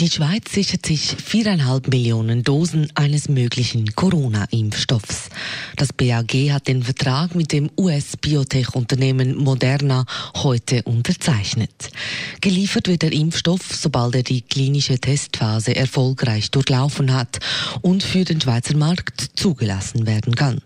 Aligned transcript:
Die 0.00 0.08
Schweiz 0.08 0.52
sichert 0.52 0.86
sich 0.86 1.16
viereinhalb 1.16 1.88
Millionen 1.88 2.44
Dosen 2.44 2.88
eines 2.94 3.28
möglichen 3.28 3.96
Corona-Impfstoffs. 3.96 5.28
Das 5.74 5.92
BAG 5.92 6.32
hat 6.52 6.68
den 6.68 6.84
Vertrag 6.84 7.34
mit 7.34 7.50
dem 7.50 7.68
US-Biotech-Unternehmen 7.76 9.36
Moderna 9.36 10.04
heute 10.36 10.84
unterzeichnet. 10.84 11.90
Geliefert 12.40 12.86
wird 12.86 13.02
der 13.02 13.12
Impfstoff, 13.12 13.74
sobald 13.74 14.14
er 14.14 14.22
die 14.22 14.42
klinische 14.42 15.00
Testphase 15.00 15.74
erfolgreich 15.74 16.52
durchlaufen 16.52 17.12
hat 17.12 17.40
und 17.80 18.04
für 18.04 18.24
den 18.24 18.40
Schweizer 18.40 18.76
Markt 18.76 19.32
zugelassen 19.34 20.06
werden 20.06 20.36
kann. 20.36 20.60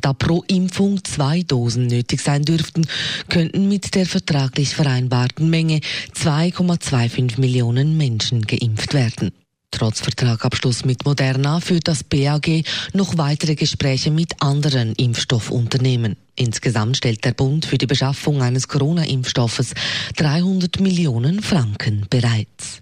Da 0.00 0.12
pro 0.12 0.42
Impfung 0.48 1.04
zwei 1.04 1.42
Dosen 1.42 1.86
nötig 1.86 2.20
sein 2.20 2.42
dürften, 2.42 2.88
könnten 3.28 3.68
mit 3.68 3.94
der 3.94 4.06
vertraglich 4.06 4.74
vereinbarten 4.74 5.50
Menge 5.50 5.78
2,25 6.16 7.40
Millionen 7.40 7.96
Menschen 7.96 8.44
geimpft 8.58 8.94
werden. 8.94 9.32
Trotz 9.70 10.00
Vertragabschluss 10.00 10.84
mit 10.84 11.04
Moderna 11.04 11.60
führt 11.60 11.88
das 11.88 12.02
BAG 12.02 12.64
noch 12.94 13.18
weitere 13.18 13.56
Gespräche 13.56 14.10
mit 14.10 14.40
anderen 14.40 14.94
Impfstoffunternehmen. 14.94 16.16
Insgesamt 16.34 16.96
stellt 16.96 17.24
der 17.24 17.32
Bund 17.32 17.66
für 17.66 17.76
die 17.76 17.86
Beschaffung 17.86 18.40
eines 18.42 18.68
Corona-Impfstoffes 18.68 19.74
300 20.16 20.80
Millionen 20.80 21.42
Franken 21.42 22.06
bereits. 22.08 22.80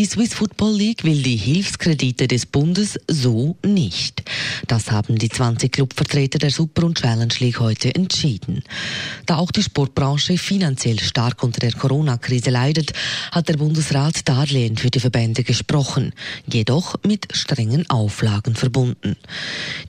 Die 0.00 0.06
Swiss 0.06 0.32
Football 0.32 0.76
League 0.76 1.04
will 1.04 1.22
die 1.22 1.36
Hilfskredite 1.36 2.26
des 2.26 2.46
Bundes 2.46 2.98
so 3.06 3.58
nicht. 3.62 4.22
Das 4.66 4.90
haben 4.90 5.18
die 5.18 5.28
20 5.28 5.70
Clubvertreter 5.70 6.38
der 6.38 6.50
Super- 6.50 6.84
und 6.84 6.98
Challenge 6.98 7.34
League 7.40 7.60
heute 7.60 7.94
entschieden. 7.94 8.64
Da 9.26 9.36
auch 9.36 9.50
die 9.50 9.62
Sportbranche 9.62 10.38
finanziell 10.38 10.98
stark 11.00 11.42
unter 11.42 11.60
der 11.60 11.72
Corona-Krise 11.72 12.48
leidet, 12.48 12.94
hat 13.30 13.50
der 13.50 13.58
Bundesrat 13.58 14.26
Darlehen 14.26 14.78
für 14.78 14.88
die 14.88 15.00
Verbände 15.00 15.44
gesprochen, 15.44 16.14
jedoch 16.46 16.94
mit 17.06 17.28
strengen 17.36 17.90
Auflagen 17.90 18.54
verbunden. 18.54 19.16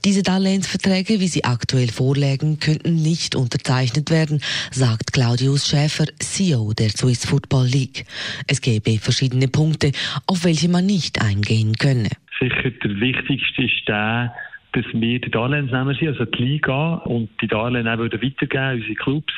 Diese 0.04 0.24
Darlehensverträge, 0.24 1.22
wie 1.22 1.30
sie 1.30 1.46
aktuell 1.46 1.90
vorlägen, 1.90 2.60
könnten 2.60 2.96
nicht 2.96 3.34
unterzeichnet 3.34 4.10
werden, 4.10 4.44
sagt 4.72 5.14
Claudius 5.14 5.68
Schäfer, 5.68 6.08
CEO 6.20 6.74
der 6.74 6.90
Swiss 6.90 7.26
Football 7.26 7.68
League. 7.68 8.06
Es 8.48 8.60
gäbe 8.60 9.00
verschiedene 9.00 9.48
Punkte, 9.48 9.94
auf 10.28 10.44
welche 10.44 10.70
man 10.70 10.86
nicht 10.86 11.22
eingehen 11.22 11.76
könne. 11.76 12.10
Sicher 12.40 12.72
der 12.72 13.00
wichtigste 13.00 13.64
ist 13.64 13.88
der, 13.88 14.34
dass 14.74 14.86
wir 14.94 15.20
die 15.20 15.30
Darlehensnehmer 15.30 15.94
sind, 15.96 16.10
also 16.10 16.26
die 16.26 16.44
Liga, 16.44 16.96
und 17.06 17.30
die 17.42 17.48
Darlehen 17.48 17.88
auch 17.88 18.00
weitergeben 18.00 18.80
unsere 18.80 18.96
Clubs. 18.96 19.34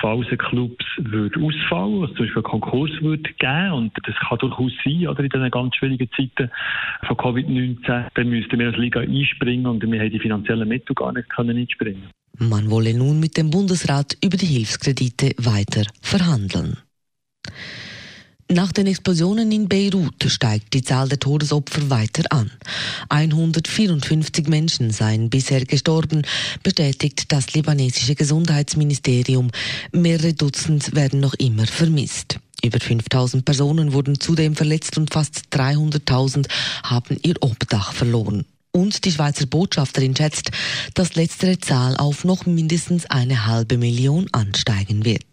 Falls 0.00 0.26
ein 0.30 0.38
Clubs 0.38 0.84
würde 0.96 1.38
ausfallen, 1.38 2.00
also 2.02 2.14
zum 2.14 2.24
Beispiel 2.24 2.42
ein 2.42 2.42
Konkurs 2.42 2.90
würde 3.00 3.30
geben, 3.38 3.72
und 3.72 3.92
das 4.04 4.14
kann 4.26 4.38
durchaus 4.38 4.72
sein, 4.84 5.06
oder 5.06 5.20
in 5.22 5.28
diesen 5.28 5.50
ganz 5.50 5.76
schwierigen 5.76 6.08
Zeiten 6.16 6.50
von 7.06 7.16
Covid-19, 7.16 8.06
dann 8.14 8.28
müssten 8.28 8.58
wir 8.58 8.68
als 8.68 8.76
Liga 8.78 9.00
einspringen 9.00 9.66
und 9.66 9.82
wir 9.82 10.00
haben 10.00 10.10
die 10.10 10.18
finanziellen 10.18 10.68
Mittel 10.68 10.94
gar 10.94 11.12
nicht 11.12 11.28
können 11.30 11.56
einspringen. 11.56 12.10
Man 12.38 12.70
wolle 12.70 12.94
nun 12.94 13.20
mit 13.20 13.36
dem 13.36 13.50
Bundesrat 13.50 14.16
über 14.24 14.36
die 14.36 14.46
Hilfskredite 14.46 15.34
weiter 15.38 15.84
verhandeln. 16.00 16.78
Nach 18.54 18.70
den 18.70 18.86
Explosionen 18.86 19.50
in 19.50 19.66
Beirut 19.66 20.24
steigt 20.26 20.74
die 20.74 20.82
Zahl 20.82 21.08
der 21.08 21.18
Todesopfer 21.18 21.88
weiter 21.88 22.24
an. 22.28 22.50
154 23.08 24.46
Menschen 24.46 24.90
seien 24.90 25.30
bisher 25.30 25.64
gestorben, 25.64 26.20
bestätigt 26.62 27.32
das 27.32 27.54
libanesische 27.54 28.14
Gesundheitsministerium. 28.14 29.50
Mehrere 29.92 30.34
Dutzend 30.34 30.94
werden 30.94 31.20
noch 31.20 31.32
immer 31.34 31.66
vermisst. 31.66 32.40
Über 32.62 32.78
5000 32.78 33.42
Personen 33.42 33.94
wurden 33.94 34.20
zudem 34.20 34.54
verletzt 34.54 34.98
und 34.98 35.14
fast 35.14 35.44
300.000 35.52 36.46
haben 36.82 37.16
ihr 37.22 37.36
Obdach 37.40 37.94
verloren. 37.94 38.44
Und 38.74 39.04
die 39.04 39.12
Schweizer 39.12 39.44
Botschafterin 39.44 40.16
schätzt, 40.16 40.50
dass 40.94 41.14
letztere 41.14 41.58
Zahl 41.58 41.94
auf 41.98 42.24
noch 42.24 42.46
mindestens 42.46 43.04
eine 43.04 43.46
halbe 43.46 43.76
Million 43.76 44.28
ansteigen 44.32 45.04
wird. 45.04 45.26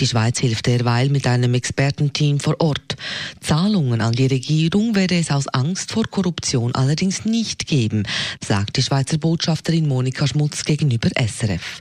Die 0.00 0.08
Schweiz 0.08 0.40
hilft 0.40 0.66
derweil 0.66 1.08
mit 1.08 1.28
einem 1.28 1.54
Expertenteam 1.54 2.40
vor 2.40 2.56
Ort. 2.58 2.96
Zahlungen 3.40 4.00
an 4.00 4.12
die 4.12 4.26
Regierung 4.26 4.96
werde 4.96 5.16
es 5.16 5.30
aus 5.30 5.46
Angst 5.46 5.92
vor 5.92 6.02
Korruption 6.10 6.74
allerdings 6.74 7.24
nicht 7.24 7.68
geben, 7.68 8.08
sagt 8.44 8.76
die 8.76 8.82
Schweizer 8.82 9.18
Botschafterin 9.18 9.86
Monika 9.86 10.26
Schmutz 10.26 10.64
gegenüber 10.64 11.10
SRF. 11.16 11.80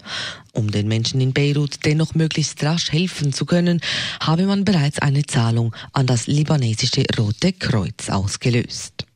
Um 0.52 0.70
den 0.70 0.88
Menschen 0.88 1.22
in 1.22 1.34
Beirut 1.34 1.84
dennoch 1.86 2.14
möglichst 2.14 2.64
rasch 2.64 2.92
helfen 2.92 3.34
zu 3.34 3.48
können, 3.48 3.82
habe 4.20 4.46
man 4.46 4.64
bereits 4.64 5.00
eine 5.00 5.26
Zahlung 5.26 5.76
an 5.92 6.06
das 6.06 6.28
libanesische 6.28 7.04
Rote 7.18 7.52
Kreuz 7.52 8.10
ausgelöst. 8.10 9.08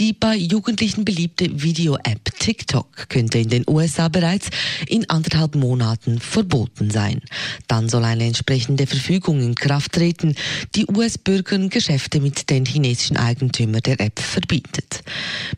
Die 0.00 0.14
bei 0.14 0.34
Jugendlichen 0.34 1.04
beliebte 1.04 1.62
Video-App 1.62 2.32
TikTok 2.38 3.10
könnte 3.10 3.36
in 3.36 3.50
den 3.50 3.64
USA 3.68 4.08
bereits 4.08 4.48
in 4.88 5.10
anderthalb 5.10 5.54
Monaten 5.54 6.20
verboten 6.20 6.90
sein. 6.90 7.20
Dann 7.68 7.90
soll 7.90 8.04
eine 8.06 8.24
entsprechende 8.24 8.86
Verfügung 8.86 9.42
in 9.42 9.54
Kraft 9.54 9.92
treten, 9.92 10.36
die 10.74 10.86
US-Bürgern 10.86 11.68
Geschäfte 11.68 12.18
mit 12.18 12.48
den 12.48 12.64
chinesischen 12.64 13.18
Eigentümern 13.18 13.82
der 13.82 14.00
App 14.00 14.18
verbietet. 14.18 15.02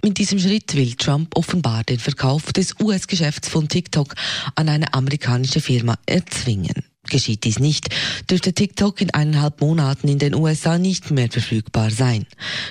Mit 0.03 0.19
diesem 0.19 0.41
Schritt 0.41 0.75
will 0.75 0.95
Trump 0.95 1.37
offenbar 1.37 1.85
den 1.85 2.01
Verkauf 2.01 2.53
des 2.53 2.75
US-Geschäfts 2.81 3.49
von 3.49 3.69
TikTok 3.69 4.17
an 4.57 4.69
eine 4.69 4.93
amerikanische 4.93 5.61
Firma 5.61 5.97
erzwingen. 6.05 6.92
Geschieht 7.13 7.45
dies 7.45 7.59
nicht, 7.59 7.91
dürfte 8.31 8.55
TikTok 8.55 9.03
in 9.03 9.13
eineinhalb 9.13 9.61
Monaten 9.61 10.09
in 10.09 10.19
den 10.19 10.35
USA 10.35 10.79
nicht 10.79 11.11
mehr 11.11 11.29
verfügbar 11.31 11.91
sein. 11.91 12.25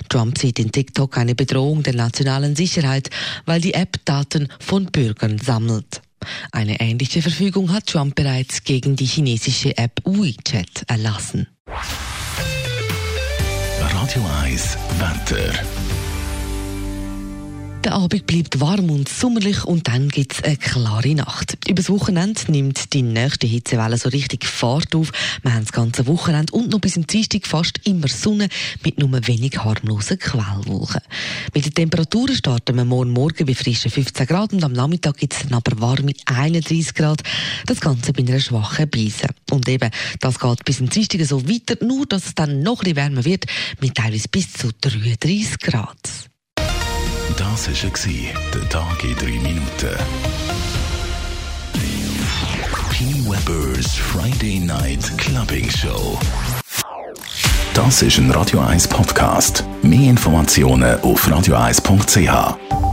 Trump 0.08 0.36
sieht 0.36 0.58
in 0.58 0.72
TikTok 0.72 1.16
eine 1.16 1.36
Bedrohung 1.36 1.84
der 1.84 1.94
nationalen 1.94 2.56
Sicherheit, 2.56 3.08
weil 3.46 3.60
die 3.60 3.74
App 3.74 4.04
Daten 4.04 4.48
von 4.58 4.86
Bürgern 4.86 5.38
sammelt. 5.38 6.02
Eine 6.50 6.80
ähnliche 6.80 7.22
Verfügung 7.22 7.72
hat 7.72 7.86
Trump 7.86 8.16
bereits 8.16 8.64
gegen 8.64 8.96
die 8.96 9.06
chinesische 9.06 9.78
App 9.78 10.00
WeChat 10.04 10.88
erlassen. 10.88 11.46
Radio 13.78 14.26
1, 14.42 14.76
Wetter. 14.98 15.52
Der 17.84 17.94
Abend 17.94 18.28
bleibt 18.28 18.60
warm 18.60 18.90
und 18.90 19.08
sommerlich 19.08 19.64
und 19.64 19.88
dann 19.88 20.08
gibt's 20.08 20.40
eine 20.44 20.56
klare 20.56 21.16
Nacht. 21.16 21.58
Übers 21.68 21.90
Wochenende 21.90 22.40
nimmt 22.46 22.92
die 22.92 23.02
nächste 23.02 23.48
Hitzewelle 23.48 23.98
so 23.98 24.08
richtig 24.08 24.44
Fahrt 24.44 24.94
auf. 24.94 25.10
Wir 25.42 25.52
haben 25.52 25.64
das 25.64 25.72
ganze 25.72 26.06
Wochenende 26.06 26.52
und 26.52 26.70
noch 26.70 26.78
bis 26.78 26.94
zum 26.94 27.08
Dienstag 27.08 27.44
fast 27.44 27.80
immer 27.84 28.06
Sonne 28.06 28.48
mit 28.84 29.00
nur 29.00 29.10
wenig 29.26 29.58
harmlosen 29.58 30.16
Quellwolken. 30.16 31.00
Mit 31.54 31.64
den 31.66 31.74
Temperaturen 31.74 32.36
starten 32.36 32.76
wir 32.76 32.84
morgen 32.84 33.10
Morgen 33.10 33.46
bei 33.46 33.54
frischen 33.54 33.90
15 33.90 34.28
Grad 34.28 34.52
und 34.52 34.62
am 34.62 34.72
Nachmittag 34.72 35.16
gibt's 35.16 35.42
dann 35.42 35.54
aber 35.54 35.80
warme 35.80 36.12
31 36.26 36.94
Grad. 36.94 37.22
Das 37.66 37.80
Ganze 37.80 38.12
bei 38.12 38.22
einer 38.22 38.38
schwachen 38.38 38.88
Brise. 38.90 39.26
Und 39.50 39.68
eben, 39.68 39.90
das 40.20 40.38
geht 40.38 40.64
bis 40.64 40.76
zum 40.76 40.88
Dienstag 40.88 41.24
so 41.24 41.48
weiter, 41.48 41.84
nur 41.84 42.06
dass 42.06 42.26
es 42.26 42.34
dann 42.36 42.62
noch 42.62 42.84
ein 42.84 42.94
wärmer 42.94 43.24
wird, 43.24 43.46
mit 43.80 43.96
teilweise 43.96 44.28
bis 44.28 44.52
zu 44.52 44.70
33 44.80 45.58
Grad. 45.58 46.31
Das 47.36 47.68
war 47.68 47.90
der 48.52 48.68
Tag 48.68 49.04
in 49.04 49.16
3 49.16 49.26
Minuten. 49.40 49.96
P. 52.90 53.04
Weber's 53.24 53.94
Friday 53.94 54.58
Night 54.58 55.16
Clubbing 55.16 55.70
Show. 55.70 56.18
Das 57.74 58.02
ist 58.02 58.18
ein 58.18 58.30
Radio 58.30 58.60
1 58.60 58.88
Podcast. 58.88 59.64
Mehr 59.82 60.10
Informationen 60.10 61.00
auf 61.00 61.26
radio1.ch. 61.26 62.91